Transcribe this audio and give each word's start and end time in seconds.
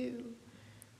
two, 0.00 0.24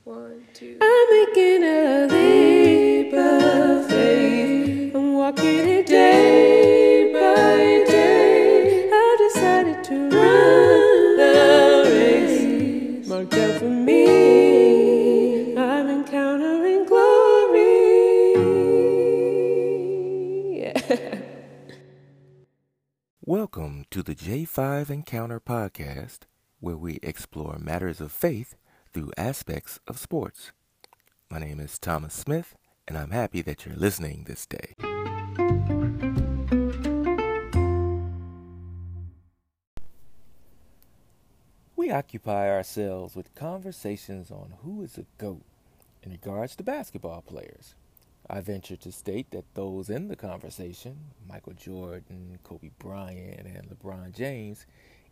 one, 0.04 0.44
two. 0.52 0.76
I'm 0.79 1.06
making 1.10 1.64
a 1.64 2.06
leap 2.10 3.15
of 3.15 3.88
faith. 3.88 4.95
I'm 4.95 5.15
walking 5.15 5.67
it 5.69 5.87
day 5.87 7.10
by 7.10 7.90
day. 7.90 8.90
I've 8.92 9.18
decided 9.18 9.84
to 9.84 9.94
run 10.10 11.16
the 11.16 11.84
race 11.86 13.08
marked 13.08 13.32
out 13.32 13.58
for 13.58 13.71
me. 13.71 15.56
I'm 15.56 15.88
encountering 15.88 16.84
glory. 16.84 18.34
Yeah. 20.59 21.19
Welcome 23.23 23.87
to 23.92 24.02
the 24.02 24.14
J5 24.14 24.91
Encounter 24.91 25.41
podcast, 25.41 26.19
where 26.59 26.77
we 26.77 26.98
explore 27.02 27.59
matters 27.59 28.02
of 28.02 28.12
faith 28.12 28.56
through 28.93 29.12
aspects 29.16 29.79
of 29.87 29.99
sports. 29.99 30.53
My 31.31 31.39
name 31.39 31.61
is 31.61 31.79
Thomas 31.79 32.15
Smith, 32.15 32.57
and 32.89 32.98
I'm 32.98 33.11
happy 33.11 33.41
that 33.43 33.65
you're 33.65 33.77
listening 33.77 34.25
this 34.25 34.47
day. 34.47 34.75
We 41.77 41.91
occupy 41.91 42.51
ourselves 42.51 43.15
with 43.15 43.34
conversations 43.34 44.31
on 44.31 44.55
who 44.62 44.83
is 44.83 44.98
a 44.98 45.07
GOAT 45.19 45.43
in 46.03 46.12
regards 46.12 46.57
to 46.57 46.62
basketball 46.62 47.23
players. 47.23 47.75
I 48.29 48.41
venture 48.41 48.77
to 48.77 48.93
state 48.93 49.31
that 49.33 49.55
those 49.55 49.91
in 49.91 50.09
the 50.09 50.17
conversation, 50.17 50.97
Michael 51.29 51.55
Jordan, 51.55 52.39
Kobe 52.45 52.70
Bryant, 52.79 53.47
and 53.47 53.69
LeBron 53.70 54.15
James, 54.15 54.67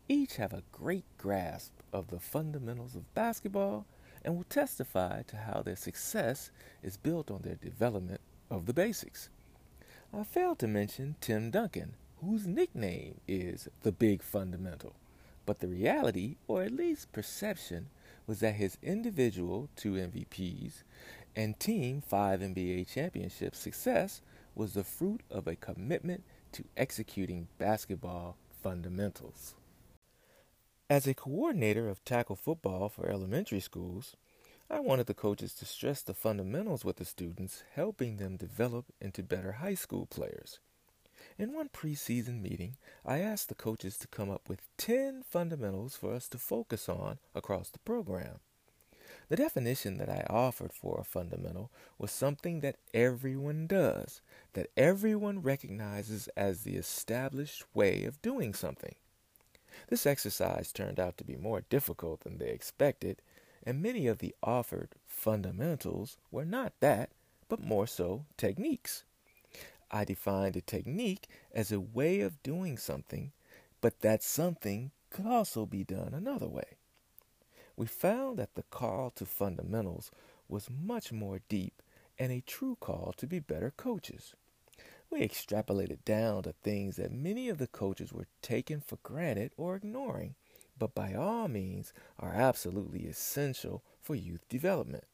each 0.09 0.37
have 0.37 0.53
a 0.53 0.63
great 0.73 1.05
grasp 1.19 1.73
of 1.93 2.09
the 2.09 2.19
fundamentals 2.19 2.95
of 2.95 3.15
basketball 3.15 3.85
and 4.25 4.37
will 4.37 4.45
testify 4.45 5.23
to 5.23 5.37
how 5.37 5.63
their 5.63 5.77
success 5.77 6.51
is 6.83 6.97
built 6.97 7.31
on 7.31 7.43
their 7.43 7.57
development 7.57 8.21
of 8.51 8.67
the 8.67 8.73
basics. 8.73 9.29
I 10.13 10.25
failed 10.25 10.59
to 10.61 10.67
mention 10.67 11.17
Tim 11.21 11.51
Duncan, 11.51 11.95
whose 12.21 12.47
nickname 12.47 13.21
is 13.29 13.69
the 13.83 13.93
Big 13.93 14.23
Fundamental, 14.23 14.95
but 15.45 15.61
the 15.61 15.69
reality, 15.69 16.37
or 16.47 16.63
at 16.63 16.73
least 16.73 17.13
perception, 17.13 17.89
was 18.27 18.41
that 18.41 18.55
his 18.55 18.79
individual 18.83 19.69
two 19.77 19.93
MVPs 19.93 20.83
and 21.37 21.59
team 21.61 22.01
five 22.01 22.41
NBA 22.41 22.89
championship 22.93 23.55
success 23.55 24.23
was 24.55 24.73
the 24.73 24.85
fruit 24.85 25.21
of 25.31 25.47
a 25.47 25.57
commitment 25.57 26.25
to 26.53 26.65
executing 26.77 27.49
basketball 27.59 28.37
fundamentals. 28.63 29.55
As 30.91 31.07
a 31.07 31.13
coordinator 31.13 31.87
of 31.87 32.03
tackle 32.03 32.35
football 32.35 32.89
for 32.89 33.11
elementary 33.11 33.61
schools, 33.61 34.17
I 34.71 34.81
wanted 34.81 35.07
the 35.07 35.13
coaches 35.13 35.53
to 35.57 35.67
stress 35.67 36.01
the 36.01 36.15
fundamentals 36.15 36.83
with 36.83 36.97
the 36.97 37.05
students, 37.05 37.63
helping 37.75 38.17
them 38.17 38.39
develop 38.39 38.87
into 38.99 39.23
better 39.23 39.53
high 39.53 39.75
school 39.75 40.07
players. 40.07 40.61
In 41.37 41.53
one 41.53 41.69
preseason 41.69 42.41
meeting, 42.41 42.79
I 43.05 43.19
asked 43.19 43.51
the 43.51 43.55
coaches 43.55 43.99
to 43.99 44.09
come 44.09 44.31
up 44.31 44.49
with 44.49 44.63
10 44.79 45.25
fundamentals 45.29 45.95
for 45.95 46.15
us 46.15 46.27
to 46.29 46.39
focus 46.39 46.89
on 46.89 47.19
across 47.35 47.69
the 47.69 47.81
program. 47.81 48.41
The 49.29 49.37
definition 49.37 49.99
that 49.99 50.09
I 50.09 50.25
offered 50.31 50.73
for 50.73 50.99
a 50.99 51.05
fundamental 51.05 51.71
was 51.99 52.13
something 52.13 52.61
that 52.61 52.77
everyone 52.95 53.67
does, 53.67 54.23
that 54.55 54.71
everyone 54.75 55.43
recognizes 55.43 56.29
as 56.29 56.63
the 56.63 56.77
established 56.77 57.65
way 57.75 58.05
of 58.05 58.23
doing 58.23 58.55
something. 58.55 58.95
This 59.89 60.07
exercise 60.07 60.73
turned 60.73 61.01
out 61.01 61.17
to 61.19 61.25
be 61.25 61.37
more 61.37 61.63
difficult 61.69 62.21
than 62.21 62.39
they 62.39 62.51
expected, 62.51 63.21
and 63.65 63.83
many 63.83 64.07
of 64.07 64.19
the 64.19 64.35
offered 64.43 64.91
fundamentals 65.07 66.17
were 66.31 66.45
not 66.45 66.73
that, 66.81 67.11
but 67.49 67.61
more 67.61 67.87
so 67.87 68.25
techniques. 68.37 69.05
I 69.91 70.05
defined 70.05 70.57
a 70.57 70.61
technique 70.61 71.29
as 71.53 71.73
a 71.73 71.81
way 71.81 72.21
of 72.21 72.43
doing 72.43 72.77
something, 72.77 73.33
but 73.81 74.01
that 74.01 74.23
something 74.23 74.91
could 75.11 75.27
also 75.27 75.67
be 75.67 75.85
done 75.85 76.13
another 76.15 76.49
way 76.49 76.77
we 77.79 77.87
found 77.87 78.39
that 78.39 78.57
the 78.57 78.65
call 78.65 79.09
to 79.11 79.25
fundamentals 79.25 80.11
was 80.49 80.69
much 80.69 81.13
more 81.13 81.41
deep 81.49 81.81
and 82.19 82.33
a 82.33 82.41
true 82.41 82.77
call 82.81 83.15
to 83.17 83.25
be 83.25 83.39
better 83.39 83.73
coaches. 83.77 84.35
We 85.11 85.21
extrapolated 85.21 86.05
down 86.05 86.43
to 86.43 86.53
things 86.53 86.97
that 86.97 87.13
many 87.13 87.49
of 87.49 87.59
the 87.59 87.67
coaches 87.67 88.13
were 88.13 88.27
taking 88.43 88.81
for 88.81 88.99
granted 89.03 89.53
or 89.57 89.77
ignoring, 89.77 90.35
but 90.79 90.95
by 90.95 91.15
all 91.15 91.49
means 91.49 91.93
are 92.19 92.33
absolutely 92.33 93.07
essential 93.07 93.83
for 94.01 94.15
youth 94.15 94.47
development. 94.49 95.05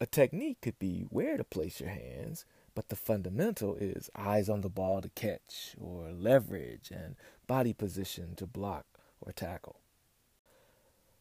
A 0.00 0.06
technique 0.06 0.60
could 0.62 0.78
be 0.78 1.06
where 1.10 1.36
to 1.36 1.44
place 1.44 1.80
your 1.80 1.90
hands, 1.90 2.44
but 2.74 2.88
the 2.88 2.96
fundamental 2.96 3.76
is 3.76 4.10
eyes 4.16 4.48
on 4.48 4.62
the 4.62 4.70
ball 4.70 5.02
to 5.02 5.10
catch, 5.10 5.76
or 5.78 6.10
leverage 6.10 6.90
and 6.90 7.14
body 7.46 7.72
position 7.72 8.34
to 8.36 8.46
block 8.46 8.86
or 9.20 9.32
tackle. 9.32 9.76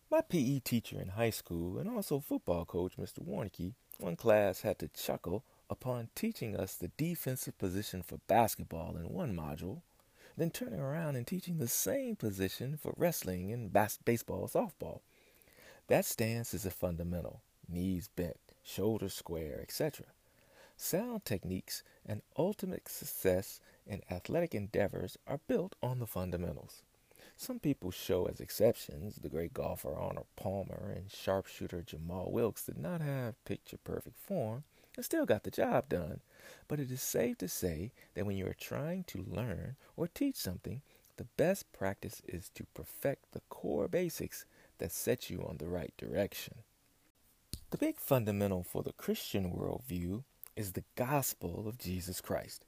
My 0.09 0.21
PE 0.21 0.59
teacher 0.59 0.99
in 0.99 1.09
high 1.09 1.29
school 1.29 1.77
and 1.77 1.89
also 1.89 2.19
football 2.19 2.65
coach, 2.65 2.97
Mr. 2.97 3.19
Warnke, 3.19 3.73
one 3.99 4.15
class 4.15 4.61
had 4.61 4.79
to 4.79 4.87
chuckle 4.87 5.43
upon 5.71 6.09
teaching 6.13 6.55
us 6.55 6.75
the 6.75 6.91
defensive 6.97 7.57
position 7.57 8.03
for 8.03 8.19
basketball 8.27 8.97
in 8.97 9.07
one 9.07 9.33
module, 9.33 9.81
then 10.35 10.49
turning 10.49 10.81
around 10.81 11.15
and 11.15 11.25
teaching 11.25 11.57
the 11.57 11.67
same 11.67 12.15
position 12.17 12.77
for 12.77 12.93
wrestling 12.97 13.53
and 13.53 13.71
bas- 13.71 13.97
baseball, 14.03 14.49
softball. 14.49 14.99
That 15.87 16.05
stance 16.05 16.53
is 16.53 16.65
a 16.65 16.71
fundamental 16.71 17.41
knees 17.69 18.09
bent, 18.15 18.37
shoulders 18.63 19.13
square, 19.13 19.59
etc. 19.61 20.07
Sound 20.75 21.23
techniques 21.23 21.83
and 22.05 22.21
ultimate 22.37 22.89
success 22.89 23.61
in 23.87 24.01
athletic 24.11 24.53
endeavors 24.53 25.17
are 25.25 25.39
built 25.47 25.75
on 25.81 25.99
the 25.99 26.07
fundamentals. 26.07 26.81
Some 27.37 27.59
people 27.59 27.91
show 27.91 28.25
as 28.25 28.41
exceptions. 28.41 29.15
The 29.15 29.29
great 29.29 29.53
golfer 29.53 29.95
Arnold 29.95 30.27
Palmer 30.35 30.91
and 30.95 31.09
sharpshooter 31.09 31.81
Jamaal 31.81 32.29
Wilkes 32.29 32.65
did 32.65 32.77
not 32.77 33.01
have 33.01 33.43
picture 33.45 33.77
perfect 33.77 34.19
form 34.19 34.63
and 34.95 35.05
still 35.05 35.25
got 35.25 35.43
the 35.43 35.51
job 35.51 35.89
done. 35.89 36.21
But 36.67 36.79
it 36.79 36.91
is 36.91 37.01
safe 37.01 37.37
to 37.39 37.47
say 37.47 37.91
that 38.13 38.25
when 38.25 38.37
you 38.37 38.47
are 38.47 38.53
trying 38.53 39.03
to 39.05 39.25
learn 39.27 39.75
or 39.95 40.07
teach 40.07 40.35
something, 40.35 40.81
the 41.17 41.27
best 41.37 41.71
practice 41.71 42.21
is 42.27 42.49
to 42.55 42.65
perfect 42.73 43.31
the 43.31 43.41
core 43.49 43.87
basics 43.87 44.45
that 44.79 44.91
set 44.91 45.29
you 45.29 45.45
on 45.47 45.57
the 45.57 45.67
right 45.67 45.93
direction. 45.97 46.55
The 47.69 47.77
big 47.77 47.97
fundamental 47.97 48.63
for 48.63 48.83
the 48.83 48.93
Christian 48.93 49.51
worldview 49.51 50.23
is 50.55 50.71
the 50.71 50.83
gospel 50.95 51.67
of 51.67 51.77
Jesus 51.77 52.19
Christ. 52.19 52.65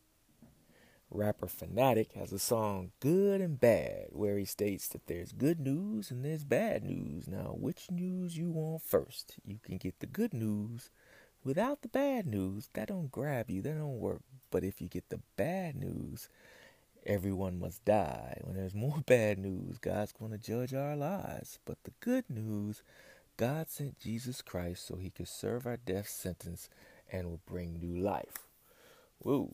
Rapper 1.10 1.48
Fanatic 1.48 2.14
has 2.14 2.32
a 2.32 2.40
song 2.40 2.92
Good 3.00 3.40
and 3.40 3.60
Bad 3.60 4.08
where 4.10 4.38
he 4.38 4.46
states 4.46 4.88
that 4.90 5.06
there's 5.06 5.32
good 5.32 5.60
news 5.60 6.10
and 6.10 6.26
there's 6.26 6.44
bad 6.44 6.84
news. 6.84 7.28
Now, 7.28 7.56
which 7.56 7.92
news 7.92 8.38
you 8.38 8.50
want 8.50 8.82
first? 8.82 9.36
You 9.46 9.60
can 9.62 9.78
get 9.78 10.00
the 10.00 10.08
good 10.08 10.34
news 10.34 10.90
without 11.44 11.82
the 11.82 11.88
bad 11.88 12.26
news. 12.26 12.70
That 12.74 12.90
don't 12.90 13.12
grab 13.12 13.50
you, 13.50 13.62
that 13.62 13.78
don't 13.78 14.00
work. 14.00 14.22
But 14.52 14.64
if 14.64 14.82
you 14.82 14.88
get 14.88 15.10
the 15.10 15.20
bad 15.36 15.76
news, 15.76 16.30
everyone 17.06 17.60
must 17.60 17.84
die. 17.86 18.40
When 18.44 18.56
there's 18.56 18.76
more 18.76 19.04
bad 19.06 19.38
news, 19.40 19.78
God's 19.78 20.14
going 20.14 20.32
to 20.32 20.38
judge 20.38 20.74
our 20.74 20.96
lives. 20.96 21.60
But 21.66 21.84
the 21.84 21.94
good 22.00 22.26
news, 22.30 22.84
God 23.38 23.70
sent 23.70 24.00
Jesus 24.00 24.42
Christ 24.42 24.88
so 24.88 24.96
he 24.96 25.10
could 25.10 25.28
serve 25.28 25.66
our 25.66 25.78
death 25.78 26.08
sentence 26.08 26.70
and 27.12 27.28
will 27.28 27.42
bring 27.46 27.80
new 27.80 27.98
life. 27.98 28.48
Whoa. 29.20 29.52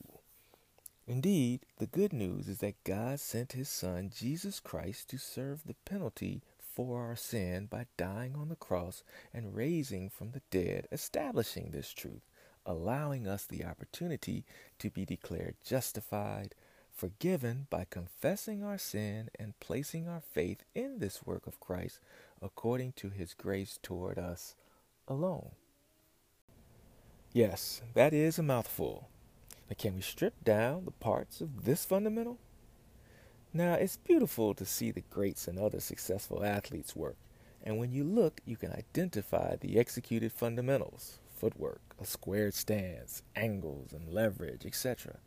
Indeed, 1.08 1.62
the 1.80 1.88
good 1.88 2.14
news 2.14 2.48
is 2.48 2.60
that 2.60 2.84
God 2.84 3.20
sent 3.20 3.54
his 3.54 3.68
Son, 3.68 4.12
Jesus 4.16 4.60
Christ, 4.60 5.10
to 5.10 5.18
serve 5.18 5.64
the 5.66 5.74
penalty 5.86 6.44
for 6.86 7.02
our 7.02 7.16
sin 7.18 7.66
by 7.66 7.86
dying 7.98 8.38
on 8.38 8.48
the 8.48 8.56
cross 8.56 9.04
and 9.34 9.54
raising 9.54 10.10
from 10.10 10.32
the 10.32 10.42
dead, 10.50 10.88
establishing 10.94 11.72
this 11.72 11.92
truth, 11.92 12.22
allowing 12.66 13.28
us 13.28 13.46
the 13.46 13.66
opportunity 13.66 14.46
to 14.78 14.90
be 14.90 15.04
declared 15.04 15.56
justified, 15.62 16.56
forgiven 16.90 17.68
by 17.70 17.86
confessing 17.90 18.64
our 18.64 18.78
sin 18.78 19.30
and 19.38 19.60
placing 19.60 20.08
our 20.08 20.22
faith 20.22 20.64
in 20.74 21.00
this 21.00 21.26
work 21.26 21.48
of 21.48 21.60
Christ 21.60 22.00
according 22.42 22.94
to 22.94 23.10
his 23.10 23.34
grace 23.34 23.78
toward 23.84 24.18
us 24.18 24.56
alone. 25.06 25.50
Yes, 27.34 27.82
that 27.94 28.14
is 28.14 28.40
a 28.40 28.44
mouthful. 28.44 29.10
But 29.68 29.80
can 29.80 29.96
we 29.96 30.02
strip 30.02 30.46
down 30.46 30.86
the 30.86 30.92
parts 30.92 31.42
of 31.42 31.66
this 31.66 31.84
fundamental? 31.84 32.38
Now, 33.54 33.74
it's 33.74 33.98
beautiful 33.98 34.54
to 34.54 34.66
see 34.66 34.92
the 34.92 35.04
greats 35.10 35.48
and 35.48 35.58
other 35.58 35.80
successful 35.80 36.44
athletes 36.44 36.96
work, 36.96 37.18
and 37.64 37.80
when 37.80 37.92
you 37.92 38.04
look, 38.04 38.42
you 38.46 38.56
can 38.56 38.72
identify 38.72 39.56
the 39.56 39.80
executed 39.80 40.32
fundamentals 40.32 41.20
footwork, 41.36 41.82
a 42.00 42.06
squared 42.06 42.54
stance, 42.54 43.24
angles, 43.36 43.92
and 43.92 44.14
leverage, 44.14 44.66
etc. 44.66 45.18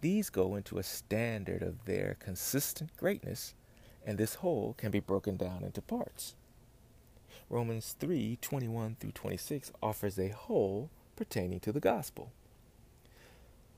These 0.00 0.28
go 0.30 0.56
into 0.56 0.78
a 0.78 0.82
standard 0.82 1.62
of 1.62 1.84
their 1.84 2.16
consistent 2.18 2.96
greatness, 2.96 3.54
and 4.04 4.18
this 4.18 4.36
whole 4.36 4.74
can 4.76 4.90
be 4.90 4.98
broken 4.98 5.36
down 5.36 5.62
into 5.62 5.80
parts. 5.82 6.34
Romans 7.48 7.94
3 8.00 8.38
21 8.40 8.96
through 8.98 9.12
26 9.12 9.70
offers 9.80 10.18
a 10.18 10.30
whole 10.30 10.90
pertaining 11.14 11.60
to 11.60 11.70
the 11.70 11.80
gospel. 11.80 12.32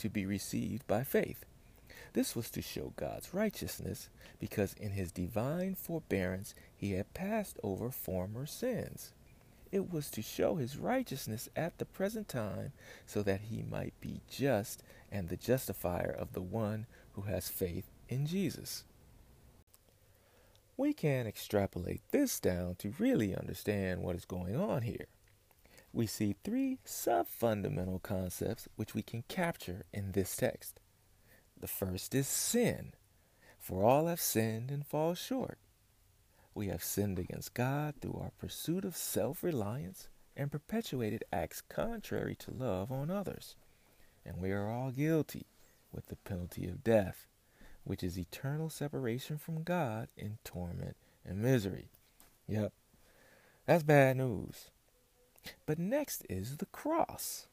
to 0.00 0.08
be 0.08 0.26
received 0.26 0.86
by 0.86 1.04
faith. 1.04 1.44
This 2.12 2.34
was 2.34 2.50
to 2.50 2.62
show 2.62 2.92
God's 2.96 3.32
righteousness, 3.32 4.08
because 4.40 4.74
in 4.74 4.90
his 4.90 5.12
divine 5.12 5.74
forbearance 5.76 6.54
he 6.76 6.92
had 6.92 7.14
passed 7.14 7.58
over 7.62 7.90
former 7.90 8.46
sins. 8.46 9.12
It 9.70 9.92
was 9.92 10.10
to 10.10 10.22
show 10.22 10.56
his 10.56 10.76
righteousness 10.76 11.48
at 11.54 11.78
the 11.78 11.84
present 11.84 12.28
time, 12.28 12.72
so 13.06 13.22
that 13.22 13.42
he 13.42 13.62
might 13.62 13.94
be 14.00 14.20
just 14.28 14.82
and 15.12 15.28
the 15.28 15.36
justifier 15.36 16.10
of 16.10 16.32
the 16.32 16.42
one 16.42 16.86
who 17.12 17.22
has 17.22 17.48
faith 17.48 17.90
in 18.08 18.26
Jesus. 18.26 18.84
We 20.76 20.92
can 20.92 21.26
extrapolate 21.26 22.00
this 22.10 22.40
down 22.40 22.76
to 22.76 22.94
really 22.98 23.36
understand 23.36 24.02
what 24.02 24.16
is 24.16 24.24
going 24.24 24.56
on 24.56 24.82
here. 24.82 25.06
We 25.92 26.06
see 26.06 26.36
three 26.44 26.78
sub 26.84 27.26
fundamental 27.26 27.98
concepts 27.98 28.68
which 28.76 28.94
we 28.94 29.02
can 29.02 29.24
capture 29.28 29.84
in 29.92 30.12
this 30.12 30.36
text. 30.36 30.78
The 31.58 31.66
first 31.66 32.14
is 32.14 32.28
sin, 32.28 32.92
for 33.58 33.84
all 33.84 34.06
have 34.06 34.20
sinned 34.20 34.70
and 34.70 34.86
fall 34.86 35.14
short. 35.14 35.58
We 36.54 36.68
have 36.68 36.84
sinned 36.84 37.18
against 37.18 37.54
God 37.54 37.94
through 38.00 38.18
our 38.20 38.32
pursuit 38.38 38.84
of 38.84 38.96
self 38.96 39.42
reliance 39.42 40.08
and 40.36 40.50
perpetuated 40.50 41.24
acts 41.32 41.60
contrary 41.60 42.36
to 42.36 42.52
love 42.52 42.92
on 42.92 43.10
others. 43.10 43.56
And 44.24 44.40
we 44.40 44.52
are 44.52 44.68
all 44.68 44.90
guilty 44.90 45.46
with 45.92 46.06
the 46.06 46.16
penalty 46.16 46.66
of 46.66 46.84
death, 46.84 47.26
which 47.84 48.02
is 48.02 48.18
eternal 48.18 48.70
separation 48.70 49.38
from 49.38 49.64
God 49.64 50.08
in 50.16 50.38
torment 50.44 50.96
and 51.24 51.42
misery. 51.42 51.90
Yep, 52.46 52.72
that's 53.66 53.82
bad 53.82 54.16
news. 54.16 54.70
But 55.66 55.78
next 55.78 56.26
is 56.28 56.56
the 56.56 56.66
cross. 56.66 57.46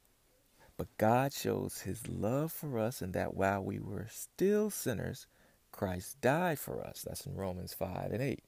But 0.77 0.95
God 0.97 1.33
shows 1.33 1.81
his 1.81 2.07
love 2.07 2.51
for 2.51 2.77
us 2.77 3.01
in 3.01 3.11
that 3.13 3.33
while 3.33 3.63
we 3.63 3.79
were 3.79 4.07
still 4.09 4.69
sinners, 4.69 5.25
Christ 5.71 6.21
died 6.21 6.59
for 6.59 6.83
us. 6.83 7.03
That's 7.07 7.25
in 7.25 7.35
Romans 7.35 7.73
5 7.73 8.11
and 8.11 8.21
8. 8.21 8.43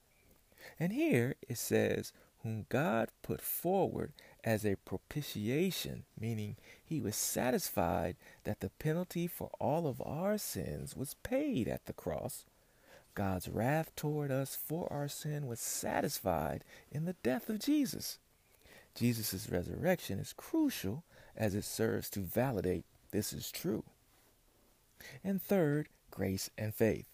And 0.80 0.94
here 0.94 1.36
it 1.48 1.58
says, 1.58 2.12
whom 2.44 2.66
God 2.70 3.10
put 3.22 3.42
forward 3.42 4.14
as 4.44 4.66
a 4.66 4.78
propitiation, 4.78 6.04
meaning 6.20 6.56
he 6.84 7.02
was 7.02 7.16
satisfied 7.16 8.16
that 8.46 8.62
the 8.62 8.70
penalty 8.80 9.28
for 9.28 9.50
all 9.60 9.88
of 9.88 10.02
our 10.06 10.38
sins 10.38 10.96
was 10.96 11.16
paid 11.16 11.68
at 11.68 11.86
the 11.86 11.94
cross. 11.94 12.46
God's 13.14 13.50
wrath 13.50 13.94
toward 13.96 14.32
us 14.32 14.56
for 14.56 14.92
our 14.92 15.10
sin 15.10 15.48
was 15.48 15.60
satisfied 15.60 16.64
in 16.92 17.06
the 17.06 17.16
death 17.24 17.50
of 17.50 17.60
Jesus. 17.60 18.20
Jesus' 19.00 19.50
resurrection 19.50 20.20
is 20.20 20.34
crucial 20.34 21.06
as 21.38 21.56
it 21.56 21.64
serves 21.64 22.10
to 22.10 22.20
validate 22.20 22.84
this 23.12 23.32
is 23.32 23.50
true. 23.50 23.86
And 25.24 25.42
third, 25.42 25.88
grace 26.12 26.50
and 26.58 26.76
faith. 26.76 27.08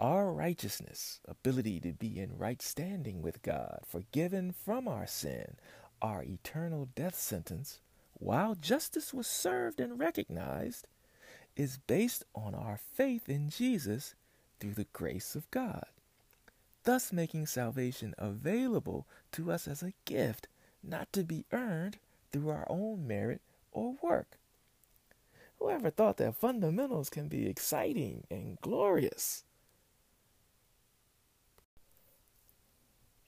Our 0.00 0.32
righteousness, 0.32 1.20
ability 1.24 1.78
to 1.80 1.92
be 1.92 2.18
in 2.18 2.36
right 2.36 2.60
standing 2.60 3.22
with 3.22 3.42
God, 3.42 3.82
forgiven 3.86 4.52
from 4.52 4.88
our 4.88 5.06
sin, 5.06 5.56
our 6.02 6.24
eternal 6.24 6.88
death 6.96 7.16
sentence, 7.16 7.80
while 8.14 8.56
justice 8.56 9.14
was 9.14 9.28
served 9.28 9.78
and 9.78 10.00
recognized, 10.00 10.88
is 11.56 11.78
based 11.86 12.24
on 12.34 12.56
our 12.56 12.76
faith 12.76 13.28
in 13.28 13.50
Jesus 13.50 14.16
through 14.58 14.74
the 14.74 14.86
grace 14.92 15.36
of 15.36 15.48
God, 15.52 15.86
thus 16.82 17.12
making 17.12 17.46
salvation 17.46 18.14
available 18.18 19.06
to 19.30 19.52
us 19.52 19.68
as 19.68 19.82
a 19.82 19.94
gift, 20.04 20.48
not 20.88 21.12
to 21.12 21.22
be 21.22 21.44
earned 21.52 21.98
through 22.32 22.50
our 22.50 22.66
own 22.68 23.06
merit 23.06 23.40
or 23.72 23.94
work. 24.02 24.38
Whoever 25.58 25.90
thought 25.90 26.18
that 26.18 26.36
fundamentals 26.36 27.10
can 27.10 27.28
be 27.28 27.46
exciting 27.46 28.24
and 28.30 28.60
glorious? 28.60 29.44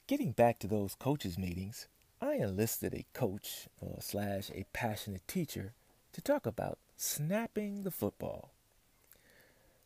Getting 0.07 0.33
back 0.33 0.59
to 0.61 0.67
those 0.67 0.95
coaches' 0.95 1.39
meetings, 1.39 1.87
I 2.21 2.35
enlisted 2.35 2.95
a 2.95 3.07
coach 3.13 3.69
uh, 3.83 4.01
slash 4.01 4.51
a 4.51 4.67
passionate 4.73 5.27
teacher 5.27 5.73
to 6.13 6.21
talk 6.21 6.47
about 6.47 6.79
snapping 6.97 7.83
the 7.83 7.91
football. 7.91 8.51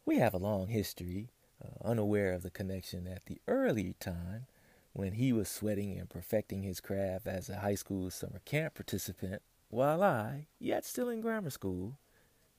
We 0.07 0.19
have 0.19 0.35
a 0.35 0.39
long 0.39 0.69
history, 0.69 1.29
uh, 1.63 1.87
unaware 1.87 2.33
of 2.33 2.43
the 2.43 2.51
connection 2.51 3.07
at 3.07 3.27
the 3.27 3.39
early 3.47 3.95
time 4.01 4.47
when 4.95 5.13
he 5.13 5.33
was 5.33 5.49
sweating 5.49 5.99
and 5.99 6.09
perfecting 6.09 6.63
his 6.63 6.81
craft 6.81 7.27
as 7.27 7.51
a 7.51 7.59
high 7.59 7.75
school 7.75 8.11
summer 8.11 8.41
camp 8.45 8.75
participant, 8.75 9.43
while 9.69 10.03
I, 10.03 10.47
yet 10.59 10.85
still 10.85 11.09
in 11.09 11.21
grammar 11.21 11.51
school, 11.51 11.99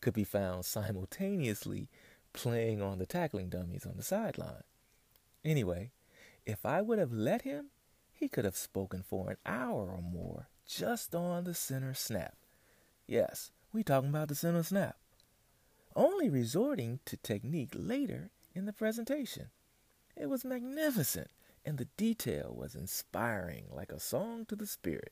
could 0.01 0.13
be 0.13 0.25
found 0.25 0.65
simultaneously 0.65 1.87
playing 2.33 2.81
on 2.81 2.99
the 2.99 3.05
tackling 3.05 3.49
dummies 3.49 3.85
on 3.85 3.95
the 3.95 4.03
sideline. 4.03 4.63
Anyway, 5.45 5.91
if 6.45 6.65
I 6.65 6.81
would 6.81 6.99
have 6.99 7.13
let 7.13 7.43
him, 7.43 7.67
he 8.11 8.27
could 8.27 8.43
have 8.43 8.57
spoken 8.57 9.01
for 9.01 9.31
an 9.31 9.37
hour 9.45 9.89
or 9.89 10.01
more 10.01 10.47
just 10.67 11.15
on 11.15 11.45
the 11.45 11.53
center 11.53 11.93
snap. 11.93 12.35
Yes, 13.07 13.51
we 13.71 13.81
talking 13.81 14.09
about 14.09 14.27
the 14.27 14.35
center 14.35 14.63
snap. 14.63 14.97
Only 15.95 16.29
resorting 16.29 16.99
to 17.05 17.15
technique 17.15 17.71
later 17.73 18.29
in 18.53 18.65
the 18.65 18.73
presentation. 18.73 19.51
It 20.17 20.29
was 20.29 20.43
magnificent, 20.43 21.29
and 21.65 21.77
the 21.77 21.87
detail 21.97 22.53
was 22.55 22.75
inspiring 22.75 23.65
like 23.71 23.91
a 23.91 23.99
song 23.99 24.45
to 24.45 24.55
the 24.55 24.67
spirit. 24.67 25.11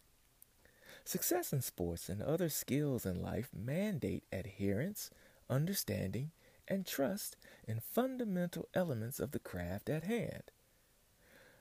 Success 1.03 1.51
in 1.51 1.61
sports 1.61 2.07
and 2.07 2.21
other 2.21 2.49
skills 2.49 3.05
in 3.05 3.21
life 3.21 3.49
mandate 3.53 4.23
adherence, 4.31 5.09
understanding, 5.49 6.31
and 6.67 6.85
trust 6.85 7.35
in 7.67 7.79
fundamental 7.79 8.69
elements 8.73 9.19
of 9.19 9.31
the 9.31 9.39
craft 9.39 9.89
at 9.89 10.03
hand. 10.03 10.43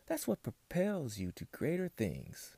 That's 0.06 0.28
what 0.28 0.42
propels 0.42 1.18
you 1.18 1.32
to 1.32 1.46
greater 1.46 1.88
things, 1.88 2.56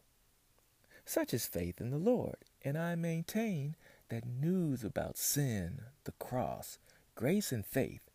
such 1.05 1.33
as 1.33 1.47
faith 1.47 1.81
in 1.81 1.91
the 1.91 1.99
Lord. 1.99 2.37
And 2.63 2.77
I 2.77 2.95
maintain 2.97 3.77
that 4.09 4.27
news 4.27 4.85
about 4.85 5.17
sin, 5.17 5.83
the 6.05 6.13
cross, 6.13 6.79
grace, 7.15 7.53
and 7.53 7.65
faith, 7.65 8.11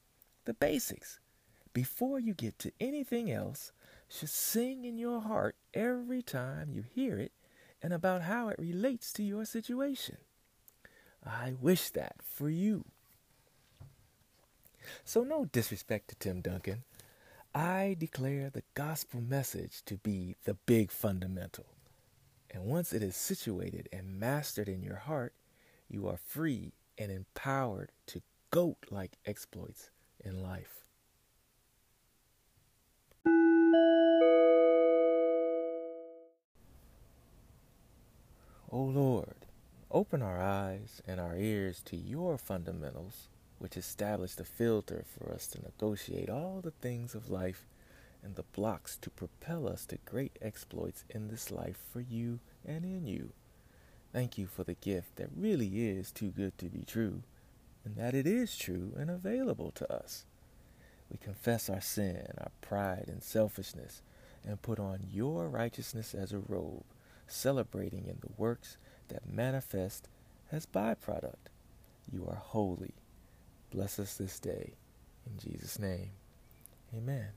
the 0.45 0.53
basics, 0.53 1.19
before 1.73 2.19
you 2.19 2.33
get 2.33 2.57
to 2.59 2.71
anything 2.79 3.31
else, 3.31 3.71
should 4.09 4.29
sing 4.29 4.85
in 4.85 4.97
your 4.97 5.21
heart 5.21 5.55
every 5.73 6.21
time 6.21 6.71
you 6.73 6.83
hear 6.93 7.17
it 7.17 7.31
and 7.81 7.93
about 7.93 8.23
how 8.23 8.49
it 8.49 8.59
relates 8.59 9.13
to 9.13 9.23
your 9.23 9.45
situation. 9.45 10.17
I 11.25 11.53
wish 11.59 11.89
that 11.91 12.15
for 12.23 12.49
you. 12.49 12.85
So, 15.03 15.23
no 15.23 15.45
disrespect 15.45 16.09
to 16.09 16.15
Tim 16.15 16.41
Duncan. 16.41 16.83
I 17.53 17.95
declare 17.99 18.49
the 18.49 18.63
gospel 18.73 19.21
message 19.21 19.83
to 19.85 19.97
be 19.97 20.35
the 20.45 20.53
big 20.53 20.91
fundamental. 20.91 21.65
And 22.51 22.65
once 22.65 22.93
it 22.93 23.03
is 23.03 23.15
situated 23.15 23.89
and 23.91 24.19
mastered 24.19 24.67
in 24.67 24.81
your 24.81 24.95
heart, 24.95 25.33
you 25.87 26.07
are 26.07 26.17
free 26.17 26.73
and 26.97 27.11
empowered 27.11 27.91
to 28.07 28.21
goat 28.51 28.77
like 28.89 29.17
exploits 29.25 29.89
in 30.23 30.41
life. 30.41 30.85
And 41.09 41.19
our 41.19 41.35
ears 41.35 41.81
to 41.85 41.97
your 41.97 42.37
fundamentals 42.37 43.29
which 43.57 43.75
established 43.75 44.39
a 44.39 44.43
filter 44.43 45.03
for 45.03 45.33
us 45.33 45.47
to 45.47 45.61
negotiate 45.61 46.29
all 46.29 46.61
the 46.63 46.71
things 46.71 47.15
of 47.15 47.31
life 47.31 47.65
and 48.23 48.35
the 48.35 48.43
blocks 48.53 48.95
to 49.01 49.09
propel 49.09 49.67
us 49.67 49.85
to 49.85 49.97
great 50.05 50.37
exploits 50.41 51.03
in 51.09 51.27
this 51.27 51.49
life 51.49 51.77
for 51.91 51.99
you 51.99 52.39
and 52.65 52.85
in 52.85 53.07
you. 53.07 53.31
Thank 54.13 54.37
you 54.37 54.45
for 54.47 54.63
the 54.63 54.75
gift 54.75 55.15
that 55.15 55.29
really 55.35 55.87
is 55.87 56.11
too 56.11 56.29
good 56.29 56.57
to 56.57 56.65
be 56.65 56.83
true, 56.83 57.23
and 57.83 57.95
that 57.95 58.13
it 58.13 58.27
is 58.27 58.57
true 58.57 58.93
and 58.97 59.09
available 59.09 59.71
to 59.71 59.91
us. 59.91 60.25
We 61.11 61.17
confess 61.17 61.69
our 61.69 61.81
sin, 61.81 62.27
our 62.37 62.51
pride 62.61 63.05
and 63.07 63.23
selfishness, 63.23 64.01
and 64.45 64.61
put 64.61 64.79
on 64.79 64.99
your 65.11 65.47
righteousness 65.47 66.13
as 66.13 66.31
a 66.31 66.39
robe, 66.39 66.83
celebrating 67.27 68.05
in 68.07 68.17
the 68.21 68.33
works 68.37 68.77
that 69.09 69.31
manifest 69.31 70.07
as 70.51 70.65
byproduct. 70.65 71.49
You 72.11 72.27
are 72.27 72.35
holy. 72.41 72.93
Bless 73.71 73.99
us 73.99 74.15
this 74.15 74.39
day. 74.39 74.73
In 75.25 75.37
Jesus' 75.37 75.79
name, 75.79 76.11
amen. 76.95 77.27